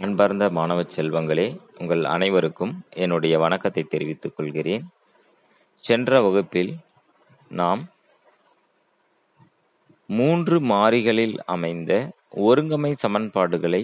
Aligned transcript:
அன்பார்ந்த 0.00 0.50
மாணவ 0.50 0.80
செல்வங்களே 0.96 1.60
உங்கள் 1.78 2.04
அனைவருக்கும் 2.04 2.72
என்னுடைய 2.94 3.38
வணக்கத்தை 3.38 3.82
தெரிவித்துக் 3.84 4.36
கொள்கிறேன். 4.36 4.84
சென்ற 5.84 6.20
வகுப்பில் 6.22 6.72
நாம் 7.48 7.82
மூன்று 10.06 10.60
மாறிகளில் 10.60 11.36
அமைந்த 11.46 11.92
ஒருங்கமை 12.48 12.92
சமன்பாடுகளை 13.02 13.82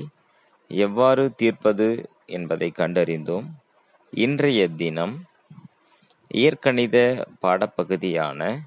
எவ்வாறு 0.68 1.24
தீர்ப்பது 1.34 1.88
என்பதை 2.26 2.72
கண்டறிந்தோம். 2.78 3.46
இன்றைய 4.10 4.68
தினம் 4.68 5.16
இயற்கணித 6.26 7.26
பாடப்பகுதியான 7.42 8.58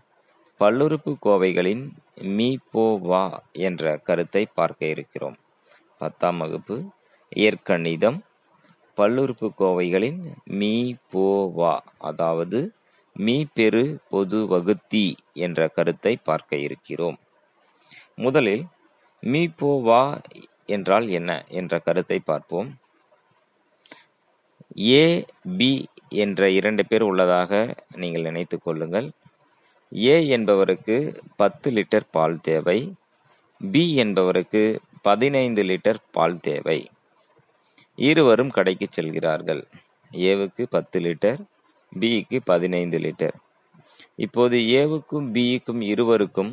பல்லுறுப்பு 0.60 1.14
கோவைகளின் 1.26 1.86
மீ 2.38 2.58
போ 2.72 2.98
வா 2.98 3.44
என்ற 3.52 3.98
கருத்தை 3.98 4.46
பார்க்க 4.54 4.86
இருக்கிறோம். 4.86 5.38
பத்தாம் 5.98 6.38
வகுப்பு. 6.38 6.78
இயற்கணிதம் 7.42 8.20
பல்லுறுப்புக்கோவைகளின் 8.98 10.20
மீ 10.60 10.74
போ 11.12 11.28
வா 11.56 11.74
அதாவது 11.98 12.60
மீ 13.16 13.36
பெரு 13.54 13.84
பொது 14.10 14.40
வகுத்தி 14.48 15.06
என்ற 15.46 15.68
கருத்தை 15.68 16.14
பார்க்க 16.24 16.56
இருக்கிறோம். 16.58 17.18
முதலில் 18.16 18.64
மீ 19.24 19.42
போ 19.60 19.72
வா 19.82 20.02
என்றால் 20.66 21.08
என்ன 21.10 21.32
என்ற 21.50 21.80
கருத்தை 21.80 22.20
பார்ப்போம். 22.20 22.70
ஏ 24.90 25.06
பி 25.58 25.72
என்ற 26.24 26.50
இரண்டு 26.50 26.84
பேர் 26.86 27.02
உள்ளதாக 27.02 27.52
நீங்கள் 27.96 28.22
நினைத்து 28.22 28.58
கொள்ளுங்கள். 28.60 29.08
ஏ 29.92 30.16
என்பவருக்கு 30.28 30.98
பத்து 31.36 31.72
லிட்டர் 31.72 32.08
பால் 32.12 32.38
தேவை. 32.42 32.80
பி 33.62 33.84
என்பவருக்கு 33.96 34.64
பதினைந்து 35.02 35.64
லிட்டர் 35.64 36.02
பால் 36.12 36.40
தேவை. 36.40 36.80
இருவரும் 37.98 38.50
கடைக்கு 38.50 38.88
செல்கிறார்கள். 38.90 39.64
ஏவுக்கு 40.12 40.64
பத்து 40.70 40.98
லிட்டர் 41.00 41.42
பிக்கு 41.92 42.38
பதினைந்து 42.44 42.98
லிட்டர். 43.00 43.36
இப்போது 44.16 44.58
ஏவுக்கும் 44.80 45.28
பிக்கும் 45.36 45.82
இருவருக்கும் 45.82 46.52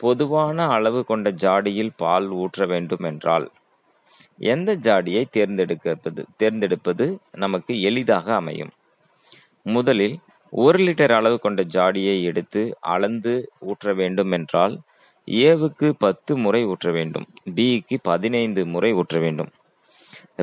பொதுவான 0.00 0.66
அளவு 0.68 1.00
கொண்ட 1.04 1.30
ஜாடியில் 1.44 1.92
பால் 1.96 2.28
ஊற்ற 2.32 2.66
வேண்டும் 2.66 3.04
என்றால் 3.04 3.46
எந்த 4.52 4.70
ஜாடியை 4.76 5.22
தேர்ந்தெடுப்பது 5.30 6.22
தேர்ந்தெடுப்பது 6.36 7.06
நமக்கு 7.36 7.72
எளிதாக 7.82 8.34
அமையும். 8.34 8.72
முதலில் 9.66 10.16
ஒரு 10.52 10.78
லிட்டர் 10.78 11.12
அளவு 11.12 11.36
கொண்ட 11.38 11.62
ஜாடியை 11.74 12.14
எடுத்து 12.22 12.62
அளந்து 12.94 13.34
ஊற்ற 13.70 13.94
வேண்டும் 13.94 14.32
என்றால் 14.32 14.74
ஏவுக்கு 15.26 15.88
பத்து 15.98 16.32
முறை 16.36 16.62
ஊற்ற 16.66 16.88
வேண்டும் 16.92 17.26
பிக்கு 17.54 17.96
பதினைந்து 18.02 18.62
முறை 18.66 18.92
ஊற்ற 18.94 19.18
வேண்டும். 19.20 19.50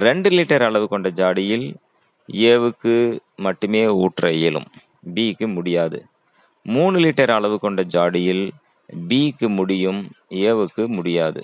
ரெண்டு 0.06 0.30
லிட்டர் 0.30 0.64
அளவு 0.64 0.88
கொண்ட 0.88 1.10
ஜாடியில் 1.10 1.74
ஏவுக்கு 2.32 3.20
மட்டுமே 3.36 3.86
ஊற்ற 3.86 4.30
இயலும். 4.30 4.68
பிக்கு 5.14 5.48
முடியாது. 5.48 6.06
மூணு 6.64 7.00
லிட்டர் 7.00 7.32
அளவு 7.32 7.60
கொண்ட 7.60 7.84
ஜாடியில் 7.84 8.50
பிக்கு 9.08 9.48
முடியும் 9.50 10.02
ஏவுக்கு 10.30 10.88
முடியாது. 10.88 11.44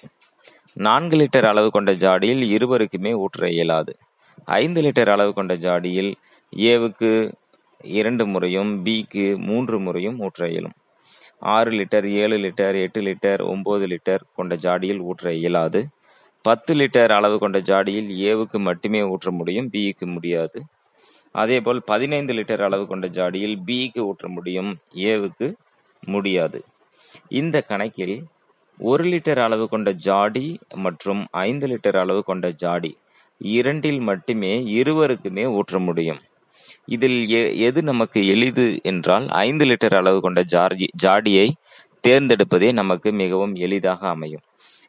நான்கு 0.74 1.18
லிட்டர் 1.18 1.46
அளவு 1.46 1.70
கொண்ட 1.70 1.92
ஜாடியில் 1.94 2.44
இருவருக்குமே 2.56 3.14
ஊற்ற 3.24 3.50
இயலாது. 3.50 3.98
ஐந்து 4.46 4.82
லிட்டர் 4.82 5.10
அளவு 5.10 5.34
கொண்ட 5.34 5.56
ஜாடியில் 5.56 6.14
ஏவுக்கு 6.56 7.34
இரண்டு 7.82 8.26
முறையும் 8.28 8.84
பிக்கு 8.84 9.38
மூன்று 9.38 9.80
முறையும் 9.80 10.20
ஊற்ற 10.20 10.50
இயலும். 10.50 10.78
ஆறு 11.40 11.72
லிட்டர் 11.72 12.08
ஏழு 12.10 12.38
லிட்டர் 12.38 12.76
எட்டு 12.82 13.02
லிட்டர் 13.02 13.42
ஒம்பது 13.54 13.86
லிட்டர் 13.94 14.24
கொண்ட 14.36 14.56
ஜாடியில் 14.56 15.02
ஊற்ற 15.12 15.30
இயலாது. 15.30 15.88
பத்து 16.44 16.76
லிட்டர் 16.76 17.12
அளவு 17.12 17.40
கொண்ட 17.40 17.60
ஜாடியில் 17.60 18.10
ஏவுக்கு 18.10 18.60
மட்டுமே 18.60 19.02
ஊற்ற 19.02 19.30
முடியும் 19.30 19.70
பிக்கு 19.70 20.06
முடியாது. 20.06 20.64
அதேபோல் 21.32 21.84
பதினைந்து 21.84 22.34
லிட்டர் 22.34 22.62
அளவு 22.62 22.88
கொண்ட 22.88 23.08
ஜாடியில் 23.08 23.62
பிக்கு 23.66 24.06
ஊற்ற 24.06 24.28
முடியும் 24.28 24.78
ஏவுக்கு 24.96 25.54
முடியாது. 26.02 26.64
இந்த 27.30 27.62
கணக்கில் 27.62 28.24
ஒரு 28.80 29.04
லிட்டர் 29.04 29.40
அளவு 29.40 29.70
கொண்ட 29.70 29.92
ஜாடி 29.92 30.60
மற்றும் 30.76 31.28
ஐந்து 31.32 31.68
லிட்டர் 31.68 31.98
அளவு 31.98 32.24
கொண்ட 32.24 32.52
ஜாடி 32.52 32.98
இரண்டில் 33.38 34.00
மட்டுமே 34.00 34.60
இருவருக்குமே 34.60 35.60
ஊற்ற 35.60 35.80
முடியும். 35.80 36.20
இதில் 36.86 37.30
எ- 37.30 37.54
எது 37.54 37.84
நமக்கு 37.84 38.28
எளிது 38.28 38.80
என்றால் 38.84 39.28
ஐந்து 39.30 39.66
லிட்டர் 39.66 39.96
அளவு 39.96 40.22
கொண்ட 40.22 40.44
ஜாடி 40.44 40.90
ஜாடியை 41.04 41.52
தேர்ந்தெடுப்பதே 42.08 42.74
நமக்கு 42.74 43.12
மிகவும் 43.12 43.56
எளிதாக 43.56 44.10
அமையும். 44.10 44.42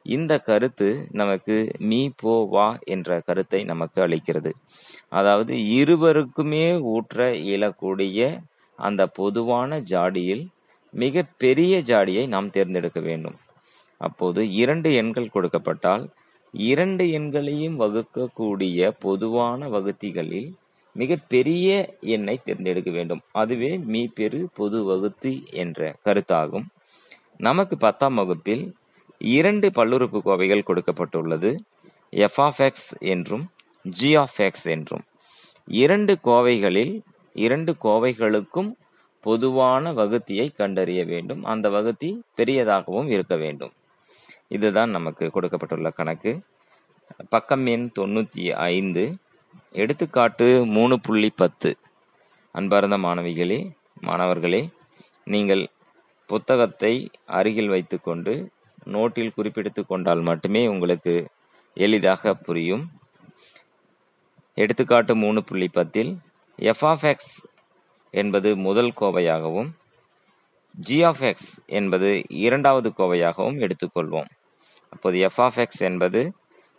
இந்த 0.06 0.38
கருத்து 0.38 1.06
நமக்கு 1.10 1.70
மீ 1.78 2.10
போ 2.16 2.46
வா 2.50 2.78
என்ற 2.84 3.20
கருத்தை 3.20 3.64
நமக்கு 3.64 4.02
அளிக்கிறது. 4.06 4.50
அதாவது 5.08 5.54
இருவருக்குமே 5.54 6.66
ஊற்ற 6.94 7.28
இயலக்கூடிய 7.32 8.40
அந்த 8.76 9.06
பொதுவான 9.06 9.80
ஜாடியில் 9.80 10.44
மிக 10.90 11.24
பெரிய 11.36 11.82
ஜாடியை 11.82 12.26
நாம் 12.26 12.50
தேர்ந்தெடுக்க 12.50 13.00
வேண்டும். 13.00 13.34
அப்போது 13.96 14.52
இரண்டு 14.52 14.94
எண்கள் 14.94 15.34
கொடுக்கப்பட்டால் 15.34 16.04
இரண்டு 16.54 17.04
எண்களையும் 17.04 17.76
வகுக்கக்கூடிய 17.78 18.90
பொதுவான 18.98 19.68
வகுத்திகளில் 19.68 20.50
மிக 20.92 21.16
பெரிய 21.28 21.96
எண்ணை 22.00 22.40
தேர்ந்தெடுக்க 22.44 22.90
வேண்டும். 22.90 23.22
அதுவே 23.32 23.78
மீ 23.78 24.06
பெரு 24.06 24.48
பொது 24.54 24.84
வகுத்தி 24.84 25.44
என்ற 25.50 25.94
கருத்தாகும். 26.04 26.66
நமக்கு 27.36 27.76
பத்தாம் 27.76 28.14
வகுப்பில் 28.14 28.74
இரண்டு 29.24 29.70
பல்லுறுப்புக்கோவைகள் 29.74 30.64
கொடுக்கப்பட்டுள்ளது. 30.66 31.58
எஃப் 32.10 32.40
ஆஃப் 32.40 32.60
எக்ஸ் 32.60 32.94
என்றும் 32.98 33.50
ஜி 33.82 34.14
ஆஃப் 34.14 34.40
எக்ஸ் 34.40 34.66
என்றும். 34.66 35.04
இரண்டு 35.66 36.18
கோவைகளில் 36.24 37.00
இரண்டு 37.32 37.76
கோவைகளுக்கும் 37.82 38.72
பொதுவான 39.20 39.92
வகுத்தியை 39.92 40.54
கண்டறிய 40.54 41.04
வேண்டும். 41.04 41.44
அந்த 41.44 41.70
வகுத்தி 41.70 42.22
பெரியதாகவும் 42.36 43.08
இருக்க 43.08 43.36
வேண்டும். 43.36 43.72
இதுதான் 44.48 44.90
நமக்கு 44.90 45.30
கொடுக்கப்பட்டுள்ள 45.30 45.90
கணக்கு. 45.90 46.40
பக்கம் 47.28 47.66
எண் 47.66 47.90
தொண்ணூற்றி 47.98 48.50
ஐந்து. 48.50 49.16
எடுத்துக்காட்டு 49.72 50.66
மூணு 50.66 51.00
புள்ளி 51.00 51.30
பத்து. 51.30 51.76
அன்பார்ந்த 52.52 52.98
மாணவிகளே 52.98 53.70
மாணவர்களே 54.00 54.68
நீங்கள் 55.24 55.68
புத்தகத்தை 56.26 57.10
அருகில் 57.26 57.68
வைத்துக்கொண்டு 57.68 58.50
நோட்டில் 58.84 59.34
குறிப்பிடுத்து 59.34 59.86
கொண்டால் 59.86 60.20
மட்டுமே 60.20 60.66
உங்களுக்கு 60.66 61.14
எளிதாக 61.74 62.34
புரியும். 62.34 62.84
எடுத்துக்காட்டு 64.54 65.16
மூணு 65.16 65.44
புள்ளி 65.44 65.68
பத்தில் 65.68 66.18
எஃப் 66.58 66.84
ஆஃப் 66.84 67.04
எக்ஸ் 67.04 67.34
என்பது 68.10 68.56
முதல் 68.56 68.92
கோவையாகவும் 69.00 69.70
ஜி 70.74 71.02
ஆஃப் 71.02 71.22
எக்ஸ் 71.22 71.50
என்பது 71.66 72.24
இரண்டாவது 72.28 72.88
கோவையாகவும் 72.98 73.58
எடுத்துக்கொள்வோம். 73.64 74.28
அப்போது 74.88 75.18
எஃப் 75.18 75.40
ஆஃப் 75.40 75.58
எக்ஸ் 75.58 75.82
என்பது 75.82 76.32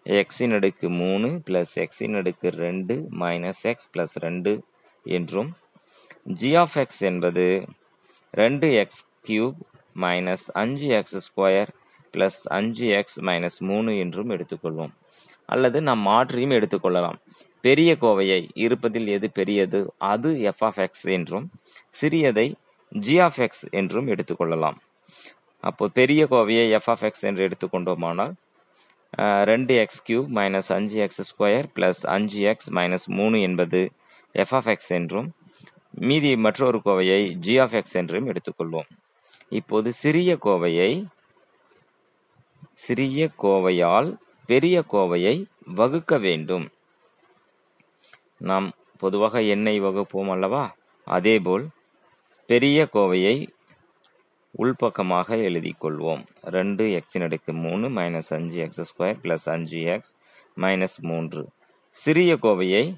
எக்ஸின் 0.05 0.53
அடுக்கு 0.53 0.89
மூணு 0.89 1.27
பிளஸ் 1.47 1.73
எக்ஸின் 1.75 2.15
அடுக்கு 2.15 2.49
ரெண்டு 2.49 2.95
மைனஸ் 2.95 3.61
எக்ஸ் 3.61 3.89
பிளஸ் 3.93 4.15
ரெண்டு 4.19 4.51
என்றும் 5.05 5.51
ஜி 6.23 6.55
ஆஃப் 6.55 6.77
எக்ஸ் 6.77 7.03
என்பது 7.03 7.67
ரெண்டு 8.31 8.73
எக்ஸ் 8.73 9.01
கியூப் 9.27 9.57
மைனஸ் 9.95 10.45
அஞ்சு 10.53 10.87
எக்ஸ் 10.87 11.17
ஸ்கொயர் 11.27 11.71
பிளஸ் 12.15 12.39
அஞ்சு 12.57 12.87
எக்ஸ் 12.99 13.19
மைனஸ் 13.29 13.59
மூணு 13.69 13.91
என்றும் 14.03 14.31
எடுத்துக்கொள்வோம். 14.35 14.93
அல்லது 15.49 15.77
நாம் 15.81 16.03
மாற்றியும் 16.07 16.55
எடுத்துக்கொள்ளலாம். 16.57 17.17
பெரிய 17.63 17.91
கோவையை 18.01 18.41
இருப்பதில் 18.65 19.07
எது 19.07 19.27
பெரியது? 19.31 19.79
அது 20.11 20.29
எஃப் 20.51 20.63
ஆஃப் 20.67 20.79
எக்ஸ் 20.85 21.05
என்றும் 21.17 21.45
சிறியதை 22.01 22.47
ஜி 22.91 23.15
ஆஃப் 23.19 23.39
எக்ஸ் 23.45 23.63
என்றும் 23.79 24.07
எடுத்துக்கொள்ளலாம். 24.07 24.77
அப்போ 25.63 25.85
பெரிய 25.99 26.21
கோவையை 26.31 26.65
எஃப் 26.77 26.89
ஆஃப் 26.93 27.03
எக்ஸ் 27.07 27.23
என்று 27.29 27.43
எடுத்துக்கொண்டோமானால் 27.47 28.33
ரெண்டு 29.49 29.73
எக்ஸ் 29.83 30.01
கியூப் 30.07 30.29
மைனஸ் 30.37 30.69
அஞ்சு 30.75 30.97
எக்ஸ் 31.05 31.21
ஸ்கொயர் 31.29 31.67
பிளஸ் 31.75 32.01
அஞ்சு 32.15 32.39
எக்ஸ் 32.51 32.69
மைனஸ் 32.77 33.07
மூணு 33.17 33.37
என்பது 33.41 33.81
எஃப் 34.35 34.53
ஆஃப் 34.57 34.69
எக்ஸ் 34.73 34.91
என்றும் 34.97 35.27
மீதி 36.07 36.31
மற்றொரு 36.45 36.79
கோவையை 36.85 37.21
ஜி 37.45 37.53
ஆஃப் 37.65 37.75
எக்ஸ் 37.79 37.95
என்றும் 38.01 38.27
எடுத்துக்கொள்வோம். 38.31 38.89
இப்போது 39.49 39.89
சிறிய 39.93 40.31
கோவையை 40.45 40.89
சிறிய 42.73 43.29
கோவையால் 43.41 44.17
பெரிய 44.45 44.83
கோவையை 44.91 45.45
வகுக்க 45.65 46.17
வேண்டும். 46.17 46.69
நாம் 48.37 48.71
பொதுவாக 48.97 49.41
எண்ணெய் 49.41 49.81
வகுப்போம் 49.81 50.29
அல்லவா? 50.29 50.75
அதேபோல் 51.05 51.67
பெரிய 52.45 52.87
கோவையை 52.93 53.47
உள்பக்கமாக 54.57 55.29
எழுதிக் 55.29 55.85
கொள்வோம். 55.85 56.25
ரெண்டு 56.41 57.01
எக்ஸின் 57.01 57.21
அடுக்கு 57.21 57.53
மூணு 57.53 57.89
மைனஸ் 57.89 58.29
அஞ்சு 58.29 58.57
எக்ஸ் 58.57 58.81
ஸ்கொயர் 58.81 59.17
பிளஸ் 59.23 59.49
அஞ்சு 59.49 59.81
எக்ஸ் 59.81 60.15
மைனஸ் 60.57 60.97
மூன்று. 61.01 61.49
சிறிய 61.89 62.33
கோவையை 62.33 62.95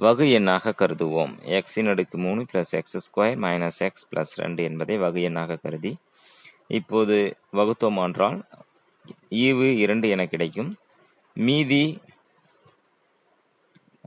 வகு 0.00 0.32
எண்ணாக 0.32 0.72
கருதுவோம். 0.78 1.34
எக்ஸின் 1.42 1.88
அடுக்கு 1.88 2.18
மூணு 2.18 2.44
plus 2.52 2.70
X 2.70 3.10
square 3.10 3.36
minus 3.38 3.78
X 3.78 4.08
plus 4.10 4.34
ரெண்டு 4.34 4.62
என்பதை 4.62 4.98
வகு 4.98 5.22
எண்ணாக 5.22 5.56
கருதி 5.56 5.96
இப்போது 6.66 7.36
வகுத்தோம் 7.52 8.02
என்றால் 8.02 8.44
ஈவு 9.30 9.76
இரண்டு 9.76 10.08
என 10.08 10.26
கிடைக்கும். 10.26 10.76
மீதி 11.34 11.98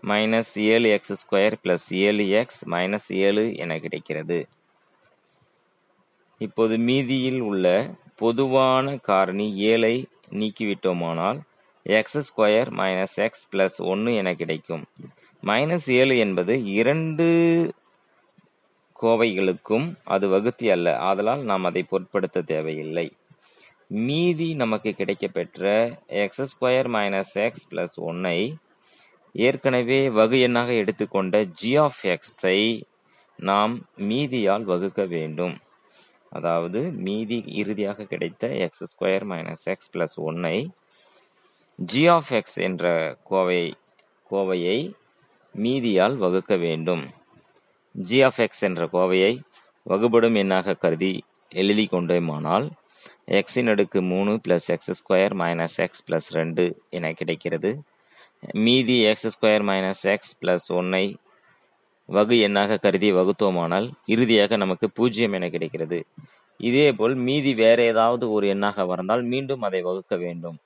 மைனஸ் 0.03 0.55
ஏழு 0.55 0.89
எக்ஸ் 0.89 1.13
ஸ்கொயர் 1.13 1.53
பிளஸ் 1.63 1.87
ஏழு 1.89 2.29
எக்ஸ் 2.29 2.69
மைனஸ் 2.69 3.09
ஏழு 3.09 3.55
என 3.55 3.79
கிடைக்கிறது. 3.79 4.47
இப்போது 6.37 6.77
மீதியில் 6.77 7.39
உள்ள 7.39 7.95
பொதுவான 8.15 8.97
காரணி 8.97 9.55
ஏழை 9.55 10.07
நீக்கிவிட்டோமானால் 10.29 11.41
X 11.83 12.17
square 12.17 12.69
minus 12.69 13.15
X 13.15 13.47
plus 13.51 13.77
ஒன்று 13.77 14.15
என 14.15 14.33
கிடைக்கும். 14.33 14.85
மைனஸ் 15.43 15.89
ஏழு 15.91 16.17
என்பது 16.17 16.63
இரண்டு 16.63 17.27
கோவைகளுக்கும் 19.01 19.95
அது 20.03 20.27
வகுத்தி 20.27 20.69
அல்ல. 20.69 20.97
ஆதலால் 20.97 21.43
நாம் 21.43 21.63
அதை 21.63 21.83
பொருட்படுத்த 21.83 22.41
தேவையில்லை. 22.41 23.11
மீதி 23.91 24.55
நமக்கு 24.55 24.89
கிடைக்கப்பெற்ற 24.89 25.63
X 26.07 26.41
square 26.41 26.87
minus 26.87 27.33
X 27.33 27.67
plus 27.71 27.95
ஒன்னை 27.95 28.55
ஏற்கனவே 29.31 30.09
வகு 30.09 30.37
எண்ணாக 30.47 30.69
எடுத்துக்கொண்ட 30.75 31.43
ஜி 31.43 31.75
ஆஃப் 31.75 31.99
எக்ஸை 32.03 32.83
நாம் 33.35 33.89
மீதியால் 33.97 34.63
வகுக்க 34.63 35.05
வேண்டும். 35.05 35.57
அதாவது 36.29 36.81
மீதி 36.81 37.43
இறுதியாக 37.45 38.03
கிடைத்த 38.03 38.47
X 38.47 38.83
square 38.91 39.25
minus 39.31 39.63
X 39.63 39.91
plus 39.93 40.15
ஒன்னை 40.15 40.69
ஜி 41.75 42.07
ஆஃப் 42.07 42.31
எக்ஸ் 42.31 42.57
என்ற 42.57 43.17
கோவை 43.23 43.73
கோவையை 44.31 44.93
மீதியால் 45.55 46.17
வகுக்க 46.17 46.55
வேண்டும். 46.55 47.09
ஜி 47.93 48.21
ஆஃப் 48.21 48.39
எக்ஸ் 48.39 48.61
என்ற 48.61 48.85
கோவையை 48.85 49.39
வகுபடும் 49.83 50.35
எண்ணாக 50.35 50.75
கருதி 50.75 51.23
எழுதி 51.49 51.87
கொண்டோமானால் 51.91 52.69
எக்ஸின் 53.39 53.71
அடுக்கு 53.73 53.99
மூணு 54.11 54.31
plus 54.45 54.67
X 54.73 54.93
square 54.99 55.33
minus 55.41 55.77
X 55.85 56.03
plus 56.07 56.29
ரெண்டு 56.39 56.63
என 56.97 57.11
கிடைக்கிறது. 57.19 57.71
மீதி 58.65 58.97
X 59.11 59.29
square 59.35 59.65
minus 59.69 60.03
X 60.13 60.33
plus 60.41 60.67
ஒன்னை 60.79 61.05
வகு 62.09 62.35
எண்ணாக 62.47 62.77
கருதி 62.85 63.09
வகுத்தோமானால் 63.17 63.87
இறுதியாக 64.05 64.57
நமக்கு 64.63 64.87
பூஜ்ஜியம் 64.97 65.35
என 65.37 65.49
கிடைக்கிறது. 65.49 65.99
இதேபோல் 66.59 67.15
மீதி 67.27 67.51
வேற 67.63 67.79
ஏதாவது 67.91 68.25
ஒரு 68.31 68.47
எண்ணாக 68.53 68.85
வந்தால் 68.85 69.23
மீண்டும் 69.23 69.63
அதை 69.67 69.81
வகுக்க 69.81 70.15
வேண்டும். 70.25 70.57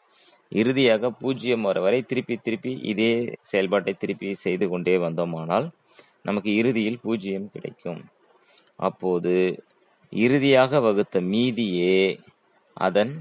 இறுதியாக 0.51 1.09
பூஜ்ஜியம் 1.21 1.61
வர 1.61 1.79
வரை 1.85 1.99
திருப்பி 2.01 2.35
திருப்பி 2.38 2.71
இதே 2.91 3.11
செயல்பாட்டை 3.51 3.93
திருப்பி 3.93 4.29
செய்து 4.45 4.65
கொண்டே 4.69 4.97
வந்தோமானால் 4.97 5.67
நமக்கு 6.27 6.51
இறுதியில் 6.55 6.99
பூஜ்ஜியம் 6.99 7.47
கிடைக்கும். 7.53 8.01
அப்போது 8.88 9.33
இறுதியாக 10.23 10.79
வகுத்த 10.79 11.21
மீதியே 11.21 11.97
அதன் 12.77 13.13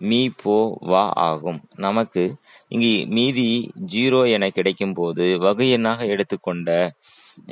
மீ 0.00 0.20
போ 0.42 0.56
வா 0.80 1.04
ஆகும். 1.28 1.60
நமக்கு 1.76 2.24
இங்கு 2.68 2.92
மீதி 3.06 3.48
ஜீரோ 3.86 4.20
என 4.30 4.50
கிடைக்கும் 4.50 4.92
போது 4.92 5.24
வகு 5.38 5.64
எண்ணாக 5.76 6.06
எடுத்துக்கொண்ட 6.06 6.68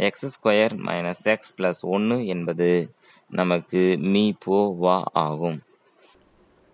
X 0.09 0.27
square 0.35 0.75
minus 0.87 1.25
X 1.25 1.55
plus 1.59 1.83
ஒன்று 1.95 2.17
என்பது 2.27 2.71
நமக்கு 3.31 3.83
மீ 4.13 4.25
போ 4.45 4.59
வா 4.79 4.97
ஆகும். 5.13 5.59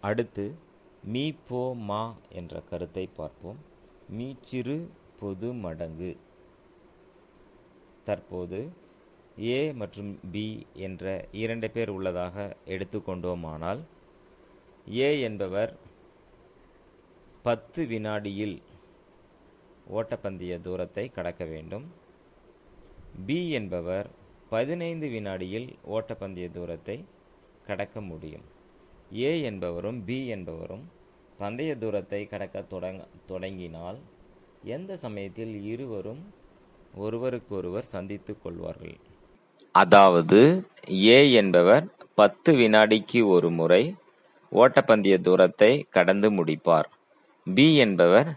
அடுத்து 0.01 0.47
மீ 1.05 1.25
போ 1.49 1.63
மா 1.89 2.03
என்ற 2.33 2.61
கருத்தை 2.71 3.07
பார்ப்போம். 3.17 3.59
மீச்சிறு 4.19 4.77
பொது 5.21 5.49
மடங்கு. 5.65 6.13
தற்போது 8.05 8.61
ஏ 9.51 9.59
மற்றும் 9.81 10.11
பி 10.33 10.45
என்ற 10.87 11.05
இரண்டு 11.43 11.69
பேர் 11.71 11.91
உள்ளதாக 11.91 12.37
எடுத்துக்கொண்டோமானால் 12.75 13.81
ஏ 14.99 15.09
என்பவர் 15.21 15.73
பத்து 17.47 17.83
வினாடியில் 17.93 18.57
ஓட்டப்பந்தய 19.97 20.55
தூரத்தை 20.61 21.05
கடக்க 21.11 21.45
வேண்டும். 21.45 21.87
பி 23.27 23.39
என்பவர் 23.59 24.09
பதினைந்து 24.51 25.09
வினாடியில் 25.09 25.69
ஓட்டப்பந்தய 25.95 26.49
தூரத்தை 26.51 26.97
கடக்க 27.67 28.01
முடியும். 28.01 28.45
ஏ 29.29 29.31
என்பவரும் 29.43 30.05
பி 30.05 30.19
என்பவரும் 30.27 30.85
பந்தய 31.39 31.73
தூரத்தை 31.79 32.21
கடக்க 32.33 32.63
தொடங்க 32.75 33.03
தொடங்கினால் 33.31 33.99
எந்த 34.77 34.97
சமயத்தில் 34.97 35.55
இருவரும் 35.73 36.23
ஒருவருக்கொருவர் 37.05 37.93
சந்தித்து 37.95 38.33
கொள்வார்கள்? 38.45 38.99
அதாவது 39.75 40.41
ஏ 41.17 41.19
என்பவர் 41.33 41.85
பத்து 42.15 42.51
வினாடிக்கு 42.53 43.21
ஒரு 43.27 43.51
முறை 43.51 43.83
ஓட்டப்பந்தய 44.53 45.17
தூரத்தை 45.21 45.71
கடந்து 45.91 46.29
முடிப்பார். 46.31 46.89
பி 47.47 47.67
என்பவர் 47.77 48.29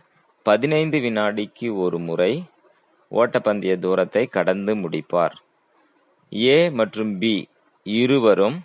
பதினைந்து 0.45 0.97
வினாடிக்கு 0.99 1.67
ஒரு 1.77 1.97
முறை 1.99 2.31
ஓட்டப்பந்தய 3.11 3.73
தூரத்தை 3.79 4.23
கடந்து 4.27 4.75
முடிப்பார். 4.75 5.35
ஏ 6.33 6.57
மற்றும் 6.69 7.17
பி 7.17 7.35
இருவரும் 7.85 8.57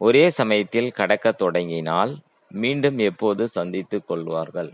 ஒரே 0.00 0.24
சமயத்தில் 0.30 0.90
கடக்க 0.92 1.32
தொடங்கினால் 1.32 2.12
மீண்டும் 2.50 2.98
எப்போது 3.08 3.42
சந்தித்துக் 3.48 4.06
கொள்வார்கள்? 4.06 4.70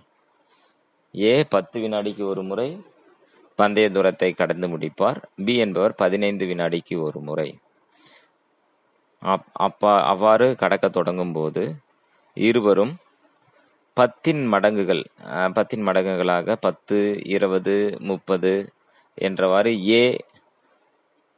ஏ 1.15 1.33
பத்து 1.55 1.77
வினாடிக்கு 1.81 2.23
ஒரு 2.25 2.43
முறை 2.43 2.69
பந்தய 3.59 3.87
தூரத்தை 3.91 4.31
கடந்து 4.33 4.67
முடிப்பார். 4.69 5.19
பி 5.45 5.55
என்பவர் 5.65 5.95
பதினைந்து 6.03 6.45
வினாடிக்கு 6.47 6.95
ஒரு 7.07 7.21
முறை. 7.29 7.49
அப்பா 9.67 9.93
அவ்வாறு 10.13 10.47
கடக்க 10.63 10.87
தொடங்கும் 10.89 11.33
போது 11.33 11.63
இருவரும் 12.37 12.95
பத்தின் 13.97 14.43
மடங்குகள் 14.53 15.03
பத்தின் 15.57 15.85
மடங்குகளாக 15.89 16.57
பத்து 16.67 16.99
இருபது 17.35 17.77
முப்பது 18.11 18.53
என்றவாறு 19.19 19.73
ஏ 19.91 20.03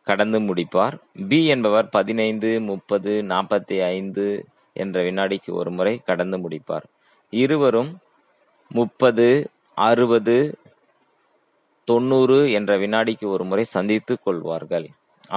கடந்து 0.06 0.38
முடிப்பார். 0.40 0.94
பி 1.28 1.38
என்பவர் 1.46 1.88
பதினைந்து 1.96 2.50
முப்பது 2.70 3.12
நாற்பத்தி 3.32 3.76
ஐந்து 3.94 4.26
என்ற 4.82 4.96
வினாடிக்கு 5.02 5.50
ஒரு 5.60 5.70
முறை 5.70 5.94
கடந்து 6.08 6.36
முடிப்பார். 6.38 6.86
இருவரும் 7.32 7.92
முப்பது 8.70 9.28
அறுபது 9.78 10.36
தொண்ணூறு 11.88 12.38
என்ற 12.58 12.70
வினாடிக்கு 12.82 13.26
ஒரு 13.34 13.44
முறை 13.50 13.64
சந்தித்து 13.76 14.14
கொள்வார்கள். 14.26 14.86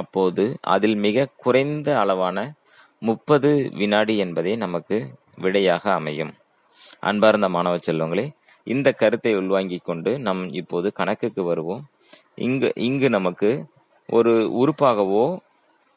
அப்போது 0.01 0.43
அதில் 0.73 0.97
மிக 1.05 1.27
குறைந்த 1.43 1.89
அளவான 2.01 2.37
முப்பது 3.01 3.49
வினாடி 3.79 4.15
என்பதே 4.25 4.53
நமக்கு 4.65 4.97
விடையாக 5.43 5.83
அமையும். 5.99 6.33
அன்பார்ந்த 7.09 7.47
மாணவ 7.55 7.77
செல்வங்களே 7.87 8.25
இந்த 8.67 8.87
கருத்தை 9.01 9.31
உள்வாங்கிக் 9.41 9.85
கொண்டு 9.87 10.11
நம் 10.27 10.43
இப்போது 10.61 10.87
கணக்குக்கு 10.99 11.43
வருவோம். 11.43 11.83
இங்கு 12.47 12.69
இங்கு 12.87 13.07
நமக்கு 13.17 13.49
ஒரு 14.09 14.33
உறுப்பாகவோ 14.61 15.25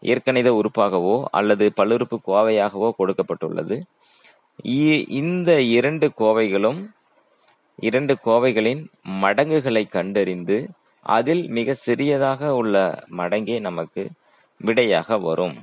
இயற்கணித 0.02 0.48
உறுப்பாகவோ 0.60 1.16
அல்லது 1.38 1.66
பல்லுறுப்பு 1.78 2.16
கோவையாகவோ 2.28 2.88
கொடுக்கப்பட்டுள்ளது 2.98 3.76
இந்த 5.20 5.50
இரண்டு 5.76 6.06
கோவைகளும் 6.20 6.80
இரண்டு 7.76 8.14
கோவைகளின் 8.24 8.82
மடங்குகளை 9.22 9.88
கண்டறிந்து 9.88 10.68
அதில் 11.06 11.48
மிக 11.48 11.74
சிறியதாக 11.74 12.54
உள்ள 12.54 13.04
மடங்கே 13.10 13.60
நமக்கு 13.60 14.10
விடையாக 14.60 15.18
வரும். 15.18 15.56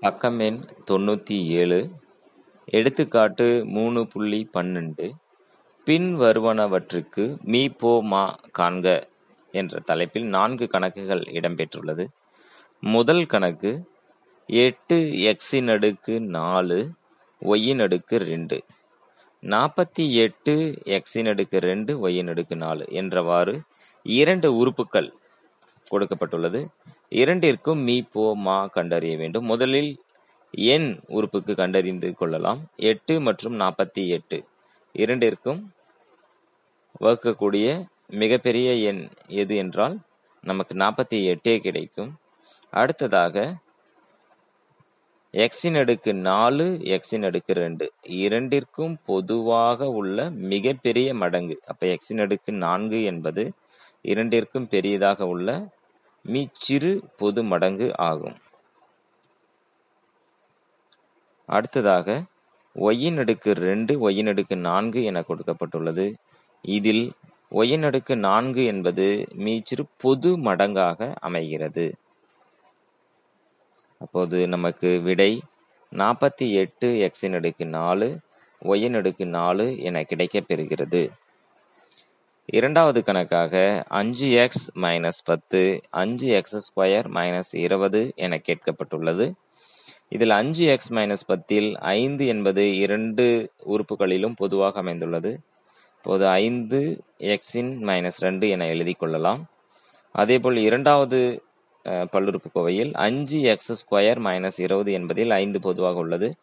பக்கம் 0.00 0.38
எண் 0.38 0.60
தொண்ணூற்றி 0.90 1.36
ஏழு 1.60 1.90
எடுத்துக்காட்டு 2.64 3.46
மூணு 3.66 4.06
புள்ளி 4.06 4.48
பன்னெண்டு. 4.54 5.10
பின் 5.84 6.20
வருவனவற்றுக்கு 6.20 7.24
மீ 7.42 7.68
போ 7.68 8.02
மா 8.02 8.34
காண்க 8.58 9.02
என்ற 9.52 9.80
தலைப்பில் 9.80 10.24
நான்கு 10.24 10.66
கணக்குகள் 10.66 11.24
இடம்பெற்றுள்ளது. 11.38 12.06
முதல் 12.80 13.26
கணக்கு 13.26 13.72
எட்டு 14.46 14.98
எக்ஸின் 15.30 15.70
அடுக்கு 15.70 16.20
நாலு 16.20 16.90
ஒய்யின் 17.42 17.80
அடுக்கு 17.80 18.16
ரெண்டு. 18.16 18.62
நாற்பத்தி 19.52 20.04
எட்டு 20.24 20.52
எக்ஸின் 20.84 21.28
அடுக்கு 21.28 21.58
ரெண்டு 21.60 21.92
ஒய்யின் 22.00 22.28
அடுக்கு 22.28 22.56
நாலு 22.56 22.84
என்றவாறு 23.00 23.54
இரண்டு 24.02 24.48
உறுப்புகள் 24.56 25.08
கொடுக்கப்பட்டுள்ளது. 25.90 26.60
இரண்டிற்கும் 27.08 27.82
மீ 27.88 27.96
போ 28.12 28.24
மா 28.36 28.66
கண்டறிய 28.66 29.16
வேண்டும். 29.16 29.44
முதலில் 29.44 29.90
எண் 30.50 30.88
உறுப்புக்கு 31.08 31.54
கண்டறிந்து 31.54 32.14
கொள்ளலாம். 32.14 32.60
எட்டு 32.76 33.20
மற்றும் 33.20 33.60
நாற்பத்தி 33.60 34.02
எட்டு 34.16 34.38
இரண்டிற்கும் 34.94 35.60
வகுக்கக்கூடிய 37.00 37.66
மிகப்பெரிய 38.22 38.72
எண் 38.90 39.08
எது 39.42 39.56
என்றால் 39.56 39.98
நமக்கு 40.44 40.74
நாற்பத்தி 40.74 41.20
எட்டே 41.32 41.58
கிடைக்கும். 41.58 42.12
அடுத்ததாக 42.72 43.36
எக்ஸின் 45.42 45.76
அடுக்கு 45.78 46.14
நாலு 46.14 46.64
எக்ஸின் 46.64 47.24
அடுக்கு 47.24 47.52
ரெண்டு. 47.52 47.92
இரண்டிற்கும் 48.02 48.96
பொதுவாக 49.06 49.88
உள்ள 49.88 50.30
மிகப்பெரிய 50.30 51.14
மடங்கு. 51.14 51.60
அப்ப 51.66 51.86
எக்ஸின் 51.86 52.20
அடுக்கு 52.20 52.52
நான்கு 52.52 53.02
என்பது 53.02 53.52
இரண்டிற்கும் 54.02 54.68
பெரியதாக 54.68 55.26
உள்ள 55.26 55.48
மீச்சிறு 56.24 57.02
பொது 57.18 57.44
மடங்கு 57.44 57.88
ஆகும். 57.96 58.36
அடுத்ததாக 61.46 62.22
ஒய்யின் 62.76 63.18
அடுக்கு 63.18 63.52
ரெண்டு 63.52 64.10
ஒய்யின் 64.10 64.26
அடுக்கு 64.26 64.56
நான்கு 64.56 65.02
என 65.04 65.20
கொடுக்கப்பட்டுள்ளது. 65.20 66.14
இதில் 66.62 67.12
ஒய்யின் 67.50 67.82
அடுக்கு 67.82 68.16
நான்கு 68.16 68.64
என்பது 68.64 69.26
மீச்சிறு 69.38 69.84
பொது 69.96 70.38
மடங்காக 70.38 71.14
அமைகிறது. 71.20 71.92
அப்போது 74.04 74.48
நமக்கு 74.48 75.00
விடை 75.00 75.32
நாற்பத்தி 75.92 76.46
எட்டு 76.52 76.88
எக்ஸின் 77.06 77.34
அடுக்கு 77.34 77.66
நாலு 77.66 78.08
ஒய்யின் 78.62 78.94
அடுக்கு 78.94 79.26
நாலு 79.26 79.66
என 79.78 80.02
கிடைக்கப் 80.02 80.44
பெறுகிறது. 80.48 81.02
இரண்டாவது 82.46 83.04
கணக்காக 83.04 83.84
அஞ்சு 83.88 84.30
எக்ஸ் 84.30 84.64
மைனஸ் 84.78 85.20
பத்து 85.24 85.60
அஞ்சு 85.90 86.28
எக்ஸ் 86.28 86.58
ஸ்கொயர் 86.64 87.08
மைனஸ் 87.14 87.52
இருபது 87.52 88.12
என 88.16 88.40
கேட்கப்பட்டுள்ளது. 88.46 89.26
இதில் 90.08 90.30
அஞ்சு 90.30 90.64
எக்ஸ் 90.66 90.92
மைனஸ் 90.92 91.26
பத்தில் 91.26 91.70
ஐந்து 91.78 92.26
என்பது 92.26 92.76
இரண்டு 92.76 93.26
உறுப்புகளிலும் 93.66 94.36
பொதுவாக 94.36 94.78
அமைந்துள்ளது. 94.78 95.32
இப்போது 95.96 96.24
ஐந்து 96.28 96.80
எக்ஸின் 97.18 97.72
மைனஸ் 97.88 98.18
ரெண்டு 98.18 98.48
என 98.48 98.66
எழுதி 98.66 98.92
கொள்ளலாம். 98.92 99.42
அதேபோல் 100.14 100.56
இரண்டாவது 100.56 101.20
பல்லுறுப்புக்கோவையில் 101.84 102.92
அஞ்சு 103.06 103.40
எக்ஸ் 103.52 103.72
ஸ்கொயர் 103.80 104.20
மைனஸ் 104.26 104.58
இருபது 104.66 104.92
என்பதில் 104.92 105.30
ஐந்து 105.30 105.60
பொதுவாக 105.60 105.98
உள்ளது. 105.98 106.34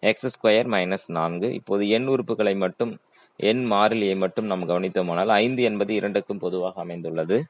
எக்ஸ் 0.00 0.28
ஸ்கொயர் 0.34 0.68
மைனஸ் 0.74 1.06
நான்கு. 1.06 1.52
இப்போது 1.54 1.88
எண் 1.88 2.08
உறுப்புகளை 2.08 2.56
மட்டும் 2.56 2.92
எண் 3.36 3.72
மாறிலியை 3.72 4.16
மட்டும் 4.16 4.46
நாம் 4.46 4.68
கவனித்தோமானால் 4.68 5.32
ஐந்து 5.44 5.62
என்பது 5.62 5.94
இரண்டுக்கும் 5.94 6.38
பொதுவாக 6.38 6.80
அமைந்துள்ளது. 6.80 7.44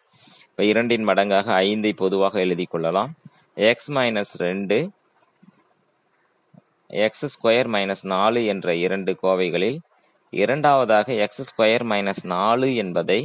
இப்போ 0.48 0.64
இரண்டின் 0.64 1.06
மடங்காக 1.08 1.46
ஐந்தை 1.66 1.92
பொதுவாக 1.96 2.40
எழுதி 2.40 2.64
கொள்ளலாம். 2.64 3.12
எக்ஸ் 3.54 3.90
மைனஸ் 3.92 4.34
ரெண்டு 4.36 4.90
எக்ஸ் 6.86 7.26
ஸ்கொயர் 7.34 7.68
மைனஸ் 7.74 8.04
நாலு 8.14 8.40
என்ற 8.44 8.74
இரண்டு 8.74 9.12
கோவைகளில் 9.22 9.78
இரண்டாவதாக 10.30 11.12
எக்ஸ் 11.24 11.42
ஸ்கொயர் 11.48 11.84
மைனஸ் 11.92 12.22
நாலு 12.24 12.74
என்பதை 12.74 13.20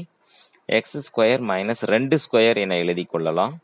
எக்ஸ் 0.65 0.97
ஸ்கொயர் 1.07 1.43
மைனஸ் 1.51 1.83
ரெண்டு 1.93 2.17
ஸ்கொயர் 2.25 2.57
என 2.57 2.77
எழுதி 2.77 3.03
கொள்ளலாம். 3.03 3.55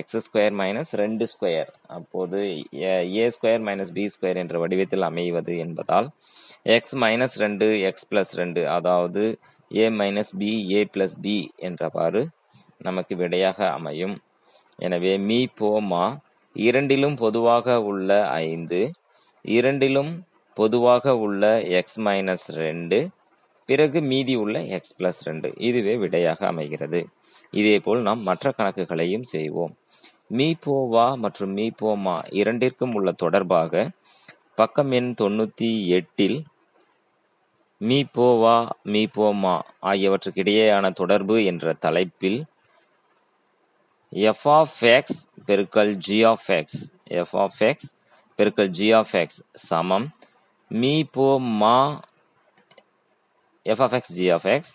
எக்ஸ் 0.00 0.18
ஸ்கொயர் 0.26 0.54
மைனஸ் 0.60 0.92
ரெண்டு 1.02 1.24
ஸ்கொயர் 1.32 1.70
அப்போது 1.96 2.38
A 3.18 3.24
square 3.36 3.64
minus 3.68 3.92
B 3.98 4.04
square 4.14 4.40
என்ற 4.42 4.56
வடிவத்தில் 4.62 5.06
அமைவது 5.10 5.54
என்பதால் 5.64 6.08
எக்ஸ் 6.76 6.96
மைனஸ் 7.04 7.36
ரெண்டு 7.44 7.66
எக்ஸ் 7.88 8.08
பிளஸ் 8.10 8.32
ரெண்டு 8.40 8.62
அதாவது 8.76 9.24
A 9.70 9.86
minus 10.00 10.32
B 10.40 10.50
A 10.76 10.80
plus 10.94 11.16
B 11.24 11.36
என்றவாறு 11.68 12.22
நமக்கு 12.86 13.14
விடையாக 13.22 13.58
அமையும். 13.78 14.14
எனவே 14.78 15.12
மீ 15.28 15.38
போமா 15.60 16.04
இரண்டிலும் 16.56 17.16
பொதுவாக 17.24 17.76
உள்ள 17.90 18.10
ஐந்து 18.48 18.80
இரண்டிலும் 19.44 20.12
பொதுவாக 20.56 21.14
உள்ள 21.24 21.42
எக்ஸ் 21.78 21.98
மைனஸ் 22.06 22.46
ரெண்டு 22.64 22.98
பிறகு 23.68 23.98
மீதி 24.10 24.34
உள்ள 24.42 24.56
எக்ஸ் 24.76 24.94
பிளஸ் 24.98 25.20
ரெண்டு. 25.28 25.48
இதுவே 25.68 25.94
விடையாக 26.02 26.40
அமைகிறது. 26.52 27.00
இதேபோல் 27.52 28.00
நாம் 28.08 28.22
மற்ற 28.28 28.52
கணக்குகளையும் 28.58 29.26
செய்வோம். 29.34 29.74
மீபோவா 30.30 31.06
மற்றும் 31.16 31.52
மீபோமா 31.56 32.14
இரண்டிற்கும் 32.30 32.94
உள்ள 32.94 33.12
தொடர்பாக 33.12 33.90
பக்கம் 34.54 34.90
எண் 34.90 35.10
தொண்ணூத்தி 35.20 35.70
எட்டில் 35.98 36.38
மீபோவா 37.80 38.56
மீபோமா 38.84 39.60
ஆகியவற்றுக்கிடையேயான 39.82 40.90
தொடர்பு 40.92 41.44
என்ற 41.44 41.72
தலைப்பில் 41.72 42.38
எஃப் 44.12 44.48
ஆஃப் 44.48 44.78
எக்ஸ் 44.80 45.20
பெருக்கல் 45.46 45.92
G 46.06 46.24
of 46.24 46.48
X 46.50 46.80
F 47.04 47.36
of 47.36 47.58
X 47.58 47.88
பெருக்கல் 48.38 48.68
ஜி 48.68 48.92
ஆஃப் 48.92 49.14
எக்ஸ் 49.14 49.40
சமம். 49.70 50.06
மீ 50.70 51.02
போ 51.04 51.38
மா 51.40 51.76
F 53.62 53.82
of 53.82 53.92
X 53.92 54.12
G 54.12 54.30
of 54.30 54.46
X 54.46 54.74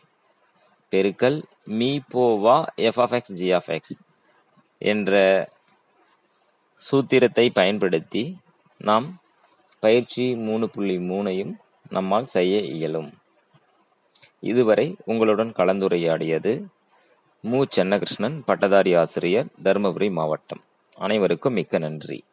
பெருக்கல் 0.92 1.40
மீ 1.80 2.00
போவா 2.14 2.66
F 2.76 3.00
of 3.00 3.14
X 3.14 3.34
G 3.34 3.52
of 3.52 3.70
X 3.70 3.94
என்ற 4.84 5.16
சூத்திரத்தை 6.92 7.50
பயன்படுத்தி 7.50 8.38
நாம் 8.78 9.22
பயிற்சி 9.80 10.36
மூணு 10.36 10.70
புள்ளி 10.70 10.98
மூணையும் 10.98 11.54
நம்மால் 11.90 12.26
செய்ய 12.26 12.60
இயலும். 12.60 13.14
இதுவரை 14.40 14.96
உங்களுடன் 15.06 15.54
கலந்துரையாடியது 15.58 16.66
மு. 17.42 17.64
சென்னகிருஷ்ணன் 17.76 18.42
பட்டதாரி 18.46 18.94
ஆசிரியர் 18.94 19.46
தருமபுரி 19.64 20.12
மாவட்டம். 20.12 20.62
அனைவருக்கும் 20.96 21.54
மிக்க 21.54 21.78
நன்றி. 21.78 22.24